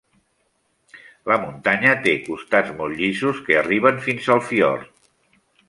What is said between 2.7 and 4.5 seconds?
molt llisos que arriben fins al